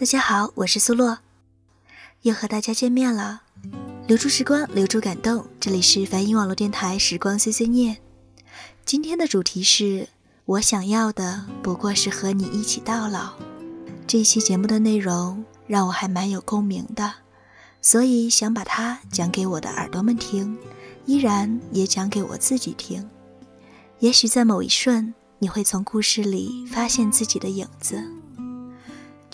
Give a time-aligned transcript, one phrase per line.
[0.00, 1.18] 大家好，我是苏洛，
[2.22, 3.42] 又和大家见面了。
[4.06, 5.44] 留住时光，留住感动。
[5.58, 7.96] 这里是梵音网络电台《时光碎碎念》。
[8.84, 10.08] 今天的主题是
[10.44, 13.32] 我想要的不过是和你一起到老。
[14.06, 17.12] 这一期节目的内容让我还蛮有共鸣的，
[17.82, 20.56] 所以想把它讲给我的耳朵们听，
[21.06, 23.04] 依然也讲给我自己听。
[23.98, 28.00] 也许在某一瞬，你会从故事里发现自己的影子。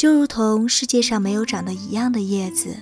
[0.04, 2.76] 就如同世界上没有长得一样的叶子，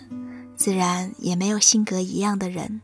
[0.56, 2.80] 自然也没有性格一样的人。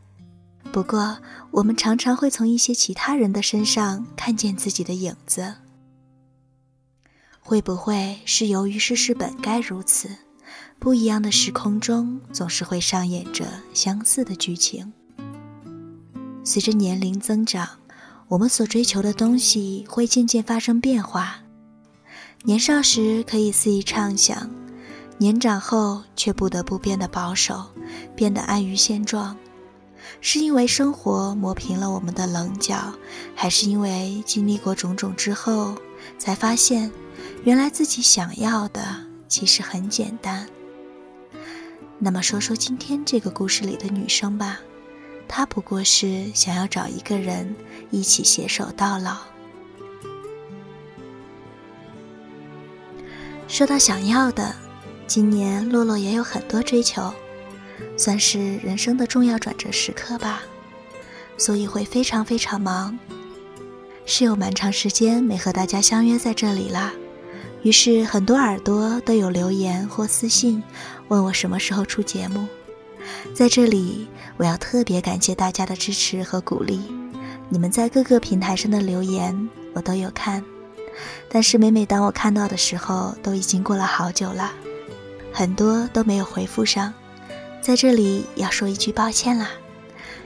[0.71, 1.17] 不过，
[1.51, 5.55] 我们常常会从一些其他人的身上看见自己的影子。
[7.41, 10.07] 会不会是由于世事本该如此？
[10.79, 14.93] 不一样的时空中总是会上演着相似的剧情。
[16.45, 17.67] 随着年龄增长，
[18.29, 21.41] 我们所追求的东西会渐渐发生变化。
[22.43, 24.49] 年少时可以肆意畅想，
[25.17, 27.65] 年长后却不得不变得保守，
[28.15, 29.35] 变得安于现状。
[30.21, 32.93] 是因为生活磨平了我们的棱角，
[33.35, 35.75] 还是因为经历过种种之后，
[36.17, 36.89] 才发现，
[37.43, 38.81] 原来自己想要的
[39.27, 40.47] 其实很简单？
[41.99, 44.59] 那么说说今天这个故事里的女生吧，
[45.27, 47.53] 她不过是想要找一个人
[47.91, 49.17] 一起携手到老。
[53.49, 54.55] 说到想要的，
[55.07, 57.11] 今年洛洛也有很多追求，
[57.97, 60.43] 算是人生的重要转折时刻吧，
[61.35, 62.97] 所以会非常非常忙，
[64.05, 66.93] 是有蛮长时间没和大家相约在这里啦。
[67.63, 70.63] 于是很多耳朵都有留言或私信
[71.07, 72.47] 问我什么时候出节目，
[73.33, 76.79] 在这里我要特别感谢大家的支持和鼓励，
[77.49, 80.45] 你们在各个平台上的留言我都有看。
[81.27, 84.51] 但是每每当我看到的时候，都已经过了好久了，
[85.31, 86.93] 很多都没有回复上，
[87.61, 89.49] 在这里要说一句抱歉啦。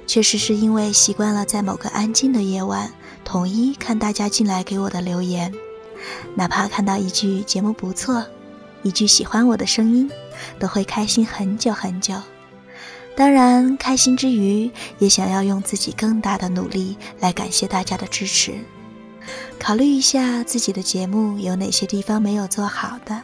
[0.06, 2.92] 确实是因为习惯了在某个安静的夜晚，
[3.24, 5.54] 统一看大家进来给我的留言，
[6.36, 8.26] 哪怕看到一句节目不错，
[8.82, 10.12] 一句喜欢我的声音，
[10.60, 12.16] 都会开心很久很久。
[13.16, 14.70] 当然，开心之余，
[15.00, 18.56] 也想要用自己更大的努力来感谢大家的支持。
[19.60, 23.24] 考虑一下自己的节目有哪些地方没有做好的，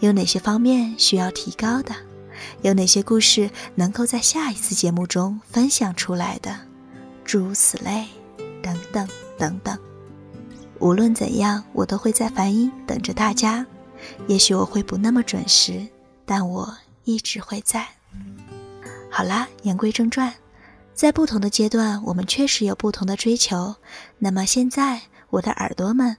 [0.00, 1.94] 有哪些方面需要提高的，
[2.62, 6.58] 有哪些故事能够在下一次节目中分享出来的，
[7.22, 8.06] 诸如此类，
[8.62, 9.06] 等等
[9.38, 9.78] 等等。
[10.78, 13.64] 无论怎样，我都会在梵音等着大家。
[14.26, 15.86] 也许我会不那么准时，
[16.24, 17.86] 但我一直会在。
[19.10, 20.32] 好啦，言归正传，
[20.94, 23.76] 在不同的阶段，我们确实有不同的追求。
[24.18, 25.02] 那么现在。
[25.30, 26.16] 我的耳朵们，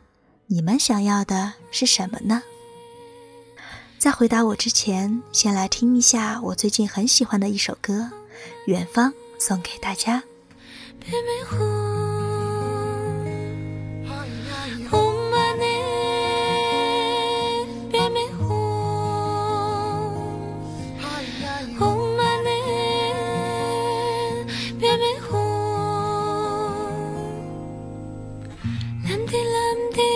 [0.48, 2.44] 你们想要的是什么呢？
[3.98, 7.94] 在回答我之前，先来听一下我最近很喜欢的一首歌
[8.66, 10.24] 《远方》，送给大家。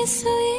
[0.06, 0.53] so you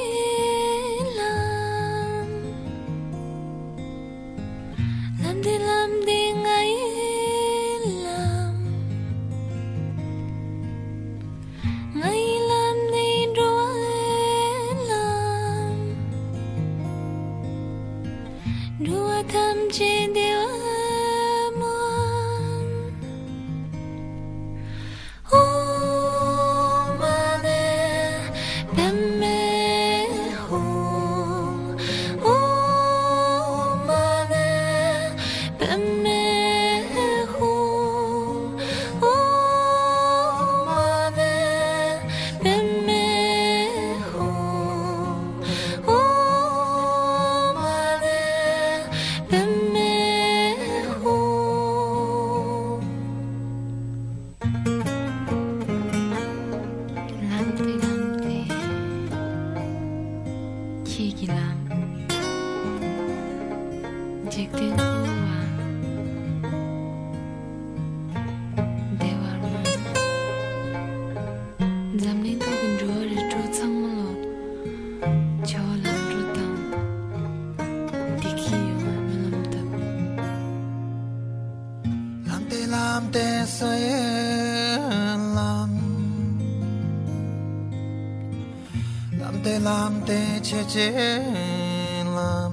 [90.75, 92.53] je je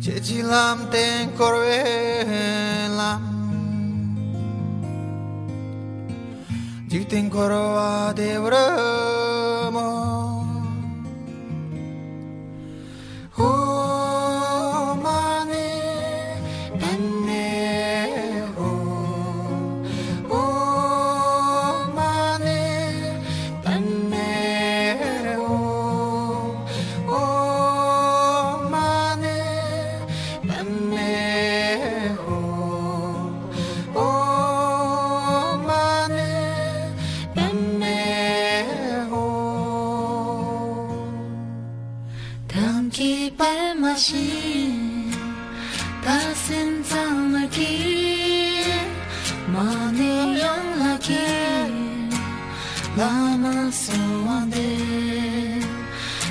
[0.00, 3.22] chechilam ten korvelam
[6.88, 8.99] jiten korva devra
[53.40, 54.60] 나는 소원들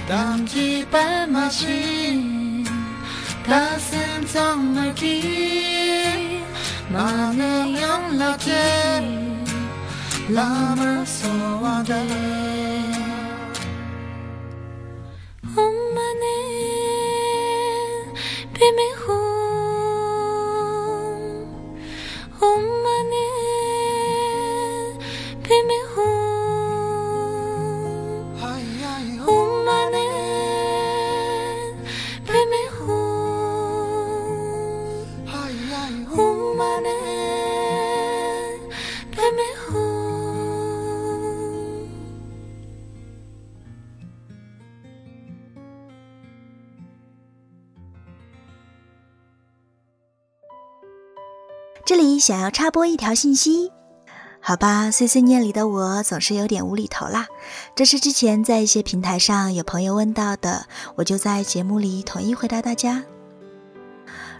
[0.08, 2.64] 넘기발 마신
[3.44, 6.44] 가슴 정말 긴
[6.90, 8.52] 많은 연락이
[10.30, 11.96] 남은 소원들
[15.56, 16.28] 엄마는
[18.54, 19.19] 비밀 후
[51.90, 53.72] 这里想要插播一条信息，
[54.40, 57.26] 好吧，碎碎念里的我总是有点无厘头啦。
[57.74, 63.04] 这是之前在一些平台上有朋友问到的，我就在节目里统一回答大家。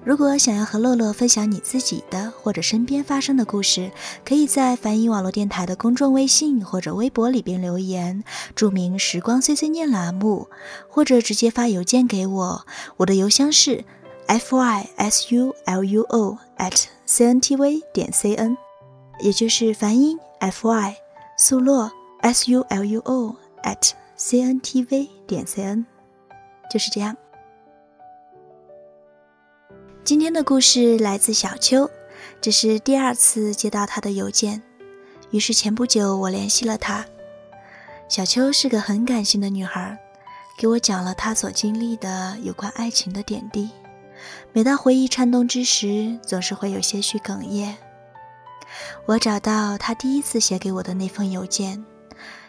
[0.06, 3.92] 如果想要和乐乐分享你自己的或者身边发生的故事，
[4.24, 8.24] 可以在梵音网络电台的公众微信或者微博里边留言，
[8.54, 10.48] 注明“时光碎碎念”栏目，
[10.88, 12.66] 或者直接发邮件给我，
[12.98, 13.84] 我的邮箱是
[14.28, 18.56] f y s u l u o at c n t v 点 c n，
[19.20, 20.96] 也就是梵音 f y
[21.40, 21.92] 速洛
[22.22, 25.88] s u l u o at c n t v 点 c n，
[26.72, 27.18] 就是这样。
[30.04, 31.90] 今天的故事来自小秋，
[32.40, 34.62] 这是第二次接到她的邮件，
[35.32, 37.04] 于是前不久我联系了她。
[38.08, 39.98] 小秋是个很感性的女孩，
[40.60, 43.72] 给我讲了她所经历的有关爱情的点滴。
[44.54, 47.78] 每当回忆颤动之时，总是会有些许哽咽。
[49.06, 51.84] 我找到他第一次写给我的那封邮件，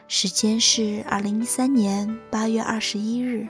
[0.09, 3.47] 时间是二零一三年八月二十一日。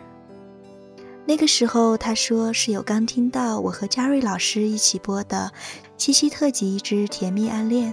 [1.27, 5.53] 那个时候，他说是有刚听到我和嘉瑞老师一起播的
[5.97, 7.93] 《七夕特辑之甜蜜暗恋》。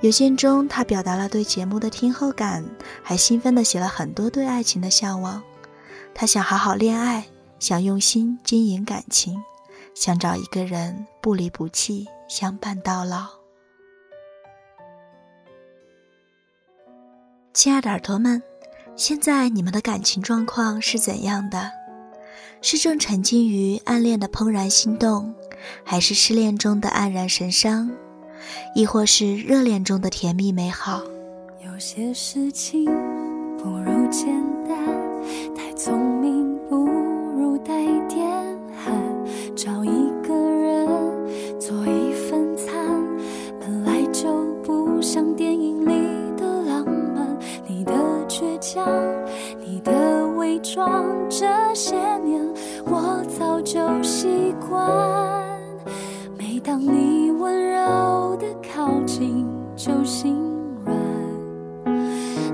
[0.00, 2.64] 邮件中，他表达了对节目的听后感，
[3.02, 5.42] 还兴奋地写了很多对爱情的向往。
[6.14, 7.26] 他想好好恋爱，
[7.60, 9.40] 想用心经营感情，
[9.94, 13.28] 想找一个人不离不弃，相伴到老。
[17.52, 18.42] 亲爱的耳朵们。
[18.96, 21.70] 现在你们的感情状况是怎样的？
[22.60, 25.34] 是正沉浸于暗恋的怦然心动，
[25.82, 27.90] 还是失恋中的黯然神伤，
[28.74, 31.00] 亦或是热恋中的甜蜜美好？
[31.64, 32.84] 有些事情
[33.56, 34.26] 不如简
[34.68, 34.76] 单，
[35.54, 36.19] 太聪
[48.70, 48.86] 倔强，
[49.58, 49.90] 你的
[50.36, 52.40] 伪装，这些年
[52.86, 54.80] 我早就习惯。
[56.38, 60.36] 每当你温柔的靠近，就心
[60.84, 60.96] 软。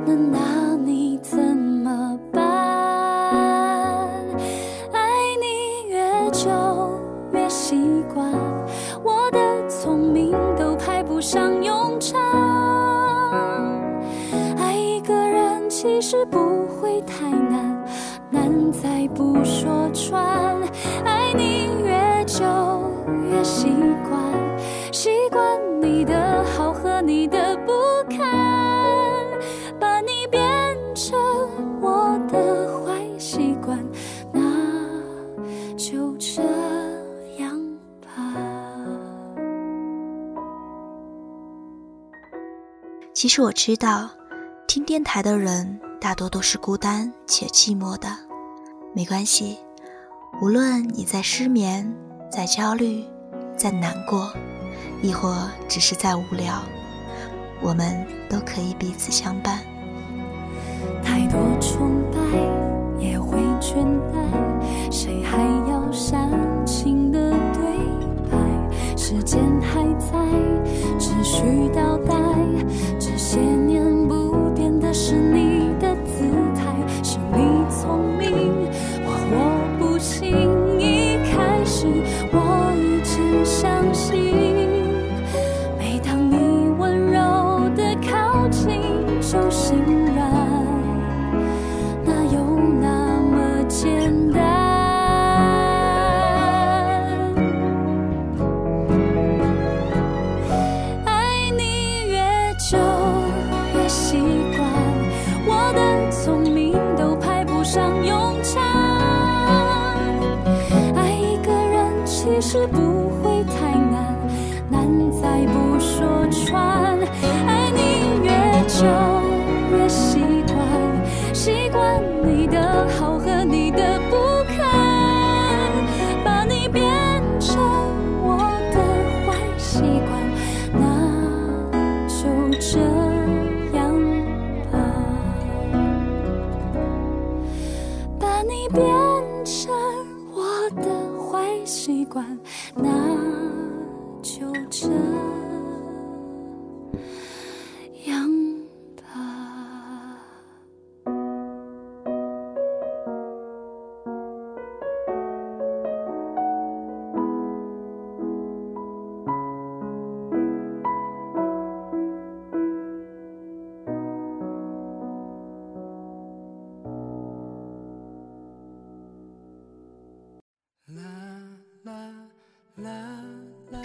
[0.06, 0.38] 那拿
[0.82, 2.42] 你怎么办？
[4.92, 6.48] 爱你越久
[7.32, 7.76] 越习
[8.14, 8.32] 惯，
[9.04, 11.62] 我的聪明都派不上
[19.44, 20.60] 说穿。
[21.04, 22.44] 爱你越久
[23.30, 23.68] 越习
[24.08, 27.72] 惯，习惯你的好和你的不
[28.08, 28.18] 堪，
[29.78, 30.40] 把你变
[30.94, 31.18] 成
[31.80, 33.78] 我的坏习惯，
[34.32, 34.40] 那
[35.76, 36.42] 就这
[37.38, 37.58] 样
[38.00, 38.08] 吧。
[43.12, 44.10] 其实我知道，
[44.66, 48.25] 听电台的人大多都是孤单且寂寞的。
[48.96, 49.58] 没关系，
[50.40, 51.94] 无论你在失眠，
[52.30, 53.04] 在焦虑，
[53.54, 54.32] 在难过，
[55.02, 55.36] 亦或
[55.68, 56.62] 只是在无聊，
[57.60, 59.58] 我们都可以彼此相伴。
[61.04, 61.95] 太多重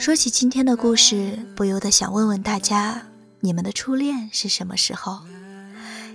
[0.02, 3.04] 说起今天的故事，不由得想问问大家：
[3.40, 5.20] 你们的初恋是什么时候？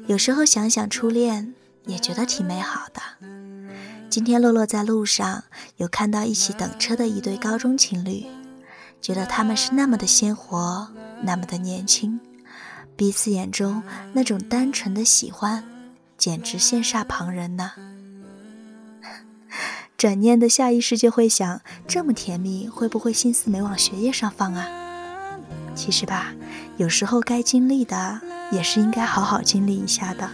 [0.09, 3.01] 有时候想想初恋，也觉得挺美好的。
[4.11, 5.45] 今天洛洛在路上
[5.77, 8.27] 有看到一起等车的一对高中情侣，
[9.01, 10.89] 觉得他们是那么的鲜活，
[11.23, 12.19] 那么的年轻，
[12.97, 13.81] 彼此眼中
[14.13, 15.63] 那种单纯的喜欢，
[16.19, 17.71] 简直羡煞旁人呢。
[19.97, 24.69] 转念的下意识就会想，这么甜蜜，会不会心思没往学业上放啊？
[25.75, 26.35] 其实吧，
[26.77, 28.21] 有时候该经历的
[28.53, 30.29] 也是应该好好经历一下的，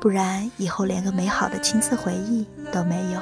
[0.00, 3.20] 不然以后连个美好的青涩回忆都没有。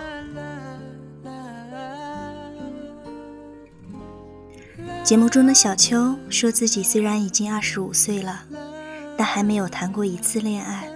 [5.03, 8.45] 节目中的小秋说自己虽然已经二十五岁了，
[9.17, 10.87] 但还没有谈过一次恋爱，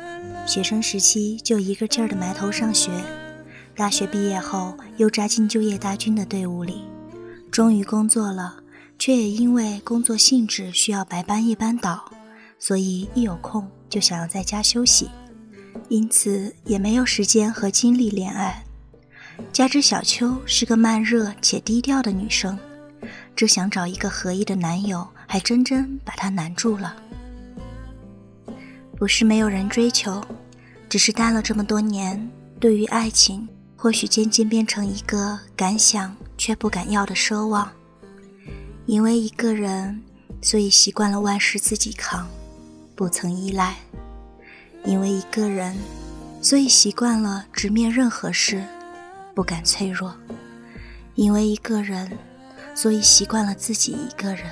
[0.46, 2.90] 学生时期就一个劲儿的埋头上学。
[3.76, 6.82] 大学毕业后，又扎进就业大军的队伍里，
[7.50, 8.56] 终于工作了，
[8.98, 12.10] 却也因为工作性质需要白班夜班倒，
[12.58, 15.10] 所以一有空就想要在家休息，
[15.90, 18.64] 因此也没有时间和精力恋爱。
[19.52, 22.58] 加之小秋是个慢热且低调的女生，
[23.36, 26.96] 只想找一个合意的男友，还真真把她难住了。
[28.96, 30.24] 不是没有人追求，
[30.88, 33.46] 只是待了这么多年，对于爱情。
[33.76, 37.70] 或许渐渐变成一个敢想却不敢要的奢望。
[38.86, 40.02] 因为一个人，
[40.40, 42.26] 所以习惯了万事自己扛，
[42.94, 43.74] 不曾依赖；
[44.84, 45.76] 因为一个人，
[46.40, 48.64] 所以习惯了直面任何事，
[49.34, 50.12] 不敢脆弱；
[51.14, 52.16] 因为一个人，
[52.74, 54.46] 所以习惯了自己一个人，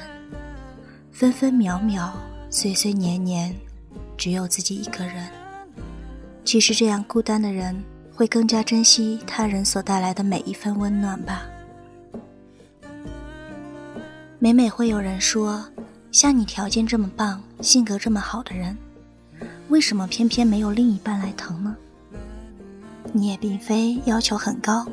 [1.12, 2.12] 分分秒秒、
[2.50, 3.54] 岁岁年年，
[4.19, 5.28] 只有自己一个人。
[6.45, 7.83] 其实这样孤单的人。
[8.14, 11.42] 会更加珍惜他人所带来的每一份温暖吧。
[14.38, 15.64] 每每会有人说，
[16.12, 18.76] 像你条件这么棒、性格这么好的人，
[19.68, 21.75] 为什么偏偏没有另一半来疼呢？
[23.12, 24.87] 你也并非要求很高，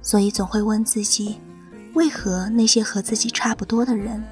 [0.00, 1.38] 所以总会问自己，
[1.94, 4.22] 为何那些和自己差不多的人，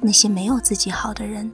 [0.00, 1.50] 那些没有自己好的人，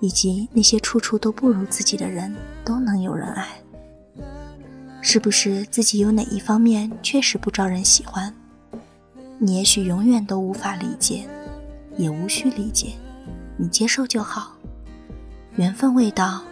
[0.00, 3.48] 以及那些处处都不如自己的人，都能有人爱？
[5.06, 8.34] 是不是自己有哪一方面确实不招人喜欢？
[9.38, 11.28] 你也许永远都无法理解，
[11.98, 12.94] 也无需理解，
[13.58, 14.56] 你接受就好。
[15.56, 16.42] 缘分未到，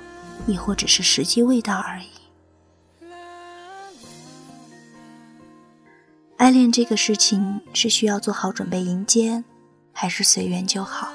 [0.47, 2.07] 亦或只是时机未到而已。
[6.37, 9.43] 爱恋这个事情是需要做好准备迎接，
[9.93, 11.09] 还是随缘就好？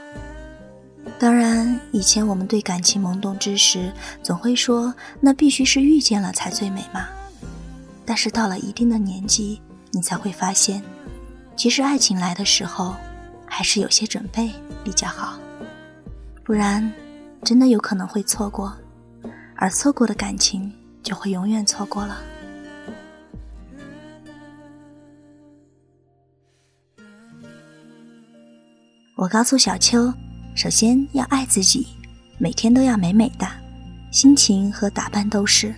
[1.19, 7.07] 当然，以前我们对感情懵懂之时，总会说那必须是遇见了才最美嘛。
[8.09, 9.61] 但是到了一定的年纪，
[9.91, 10.81] 你才会发现，
[11.57, 12.95] 其实爱情来的时候，
[13.45, 14.49] 还是有些准备
[14.81, 15.37] 比较好，
[16.41, 16.89] 不然
[17.43, 18.73] 真的有可能会错过，
[19.57, 20.71] 而错过的感情
[21.03, 22.17] 就会永远错过了。
[29.17, 30.13] 我告诉小秋，
[30.55, 31.87] 首先要爱自己，
[32.37, 33.45] 每天都要美美的，
[34.13, 35.75] 心情和打扮都是，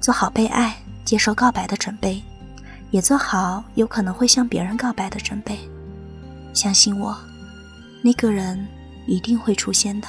[0.00, 2.22] 做好被爱、接受告白的准备，
[2.90, 5.58] 也做好有可能会向别人告白的准备。
[6.54, 7.16] 相信我，
[8.02, 8.66] 那个人
[9.06, 10.08] 一定会出现的。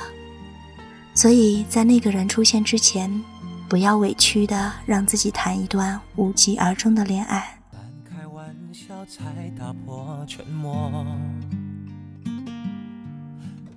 [1.13, 3.23] 所以在那个人出现之前，
[3.69, 7.59] 不要委屈的让自己谈一段无疾而终的恋爱。
[8.03, 11.05] 开玩笑才打破沉默。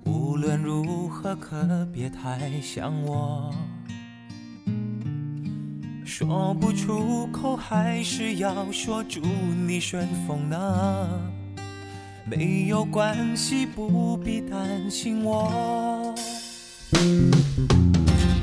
[0.03, 3.53] 无论如何，可别太想我。
[6.07, 9.19] 说不出口，还是要说祝
[9.67, 11.09] 你顺风呢。
[12.23, 16.15] 没有关系，不必担心我。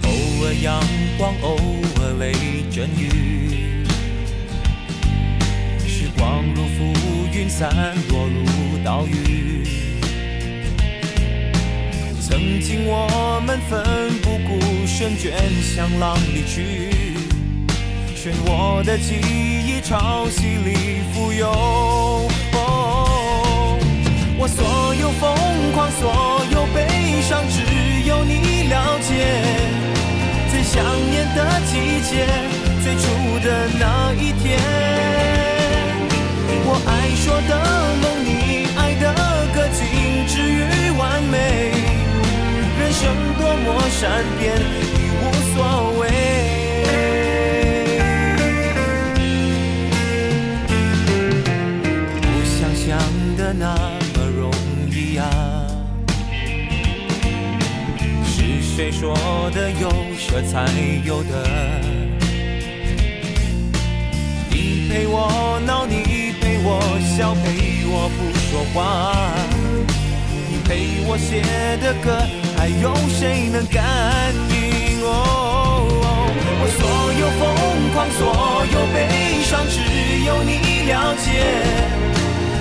[0.02, 0.10] 偶
[0.44, 0.78] 尔阳
[1.16, 1.56] 光，偶
[2.02, 2.34] 尔雷
[2.70, 3.86] 阵雨。
[5.88, 6.92] 时光如浮
[7.32, 7.74] 云，散
[8.10, 9.64] 落如岛屿。
[12.20, 13.82] 曾经我们奋
[14.20, 16.90] 不顾身，卷向浪里去，
[18.24, 22.26] 漩涡的记忆潮汐里浮游。
[24.38, 25.30] 我所有疯
[25.74, 27.60] 狂，所有悲伤，只
[28.08, 29.28] 有你了解。
[30.50, 32.24] 最想念的季节，
[32.82, 33.04] 最初
[33.44, 34.58] 的那一天，
[36.64, 37.52] 我爱说的
[38.00, 39.12] 梦，你爱的
[39.52, 39.84] 歌，静
[40.26, 41.36] 止于完美。
[42.80, 43.02] 人生
[43.36, 44.56] 多么善变，
[58.84, 59.16] 谁说
[59.54, 60.66] 的有舍才
[61.06, 61.42] 有得？
[64.50, 66.82] 你陪我闹，你陪我
[67.16, 69.32] 笑，陪我不说话。
[70.50, 71.40] 你陪我写
[71.80, 72.12] 的歌，
[72.58, 75.00] 还有谁能感应？
[75.02, 75.88] 哦，
[76.60, 76.84] 我所
[77.16, 77.42] 有疯
[77.94, 78.20] 狂，所
[78.70, 79.08] 有悲
[79.44, 79.80] 伤，只
[80.26, 81.26] 有你了解。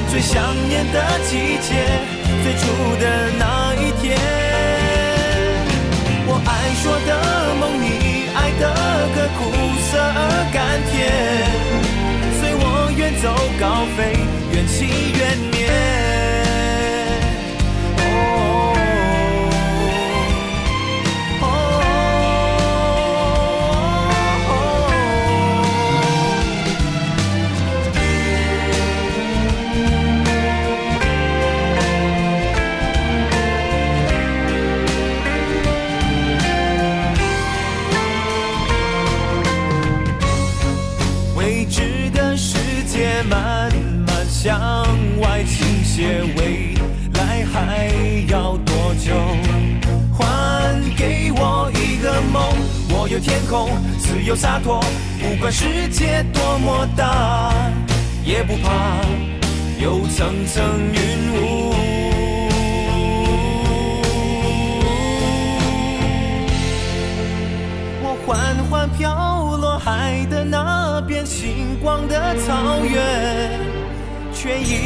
[0.09, 1.99] 最想念的季节，
[2.43, 2.63] 最初
[3.01, 3.03] 的
[3.37, 4.15] 那一天，
[6.73, 7.85] 你说的梦，你
[8.33, 8.63] 爱的
[9.13, 9.41] 歌，苦
[9.79, 10.17] 涩而
[10.51, 10.91] 甘甜。
[12.41, 13.29] 随我远走
[13.61, 14.17] 高飞，
[14.51, 16.12] 缘起缘灭。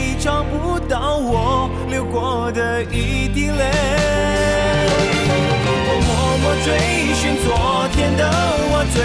[0.08, 3.72] 却已找不到我流过的一滴泪。
[5.90, 6.10] 我默
[6.42, 6.68] 默追
[7.16, 7.48] 寻昨
[7.94, 8.22] 天的
[8.72, 8.96] 我，最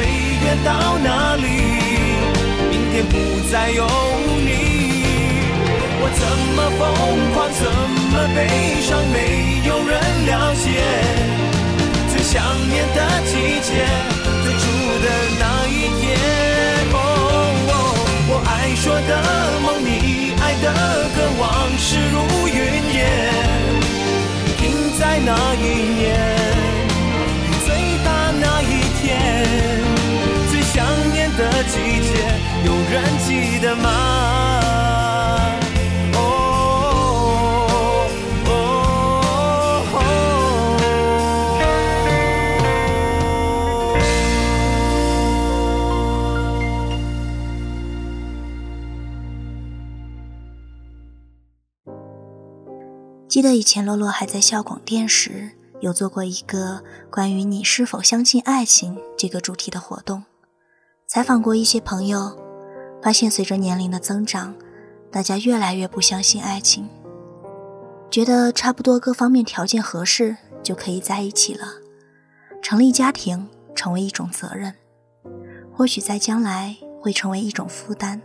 [0.44, 0.70] 远到
[1.02, 1.42] 哪里？
[2.70, 3.12] 明天不
[3.50, 3.84] 再有
[4.38, 4.50] 你。
[6.04, 6.22] 我怎
[6.54, 6.80] 么疯
[7.34, 7.60] 狂，怎
[8.10, 8.38] 么悲
[8.82, 9.16] 伤，没
[9.66, 9.90] 有人
[10.26, 10.64] 了解。
[12.10, 13.70] 最想念的季节，
[14.44, 14.62] 最初
[15.02, 15.06] 的
[15.38, 16.02] 那一天。
[16.92, 16.96] 哦，
[18.28, 19.10] 我爱说的
[19.62, 20.21] 梦，你
[20.60, 20.66] 的
[21.14, 22.54] 歌，往事如云
[22.94, 22.98] 烟。
[24.58, 24.60] 停
[24.98, 25.62] 在那一
[25.94, 26.02] 年，
[27.64, 27.68] 最
[28.04, 28.08] 大
[28.40, 29.02] 那一天。
[30.50, 32.10] 最想念的季节，
[32.64, 33.88] 有人记得吗？
[53.32, 60.22] 记得以前洛洛还在校广电时，有做过一个关于你是否相信爱情这个主题的活动，
[61.06, 62.38] 采访过一些朋友，
[63.02, 64.54] 发现随着年龄的增长，
[65.10, 66.86] 大家越来越不相信爱情，
[68.10, 71.66] 觉得差不多各方面条件合适就可以在一起了，
[72.60, 74.74] 成立家庭成为一种责任，
[75.72, 78.20] 或许在将来会成为一种负担。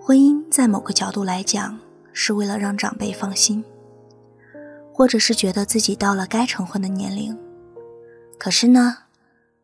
[0.00, 1.78] 婚姻在某个角度来讲，
[2.14, 3.62] 是为了让长辈放心，
[4.98, 7.38] 或者是觉得自己到了该成婚的年龄。
[8.36, 8.96] 可是呢，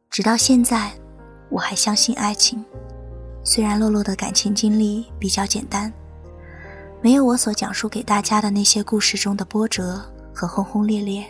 [0.09, 0.93] 直到现在，
[1.51, 2.65] 我还相信爱情。
[3.43, 5.93] 虽然洛洛的感情经历比较简单，
[7.03, 10.01] 没有我所讲述给大家的那些故事中的波折
[10.33, 11.27] 和轰轰烈烈，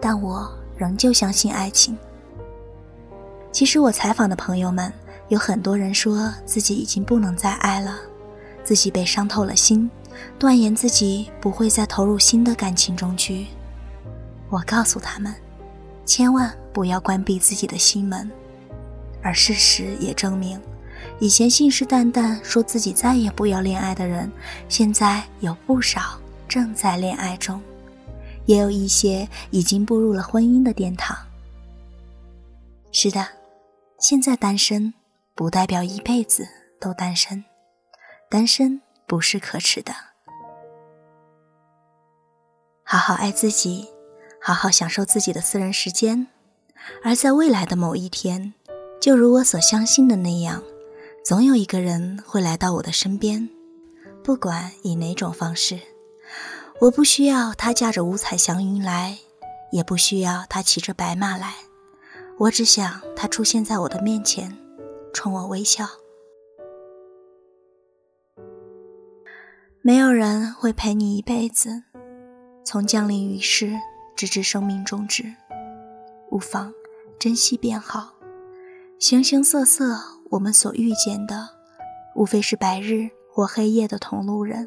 [0.00, 1.98] 但我仍旧相信爱情。
[3.50, 4.92] 其实我采访的朋友们
[5.30, 7.98] 有很多人说自己已经不能再爱了，
[8.62, 9.90] 自己被伤透了心，
[10.38, 13.46] 断言自己不会再投入新的感情中去。
[14.48, 15.34] 我告诉他们，
[16.04, 18.30] 千万不要关闭自己的心门，
[19.22, 20.60] 而事实也证明。
[21.18, 24.30] 以前信誓旦旦说自己再也不要恋爱的人，
[24.68, 27.60] 现在有不少正在恋爱中，
[28.44, 31.16] 也有一些已经步入了婚姻的殿堂。
[32.92, 33.26] 是的，
[33.98, 34.92] 现在单身
[35.34, 36.46] 不代表一辈子
[36.80, 37.44] 都单身，
[38.30, 39.92] 单身不是可耻的。
[42.88, 43.88] 好好爱自己，
[44.40, 46.28] 好好享受自己的私人时间，
[47.02, 48.54] 而在未来的某一天，
[49.00, 50.62] 就如我所相信的那样。
[51.24, 53.48] 总有一个人会来到我的身边，
[54.22, 55.80] 不管以哪种方式。
[56.80, 59.18] 我不需要他驾着五彩祥云来，
[59.72, 61.54] 也不需要他骑着白马来，
[62.38, 64.56] 我只想他出现在我的面前，
[65.12, 65.88] 冲我微笑。
[69.82, 71.82] 没有人会陪你一辈子，
[72.66, 73.78] 从降临于世
[74.16, 75.22] 直至生命终止，
[76.32, 76.74] 无妨，
[77.16, 78.14] 珍惜便好。
[78.98, 79.96] 形形色色。
[80.30, 81.50] 我们所遇见的，
[82.16, 84.66] 无非是白日或黑夜的同路人。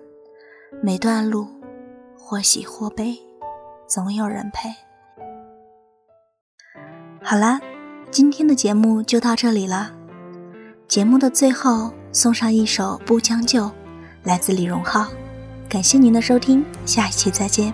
[0.81, 1.49] 每段路，
[2.17, 3.19] 或喜或悲，
[3.85, 4.69] 总有人陪。
[7.21, 7.59] 好啦，
[8.09, 9.91] 今天的节目就到这里了。
[10.87, 13.65] 节目的最后，送上一首《不将就》，
[14.23, 15.09] 来自李荣浩。
[15.67, 17.73] 感谢您的收听，下一期再见。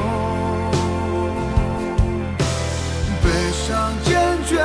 [3.71, 4.57] 悲伤坚决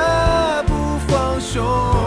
[0.67, 2.06] 不放手。